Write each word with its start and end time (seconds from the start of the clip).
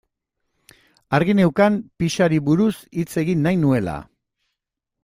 Argi 1.17 1.35
neukan 1.41 1.77
pixari 2.01 2.41
buruz 2.49 2.73
hitz 2.89 3.09
egin 3.25 3.47
nahi 3.49 3.63
nuela. 3.67 3.99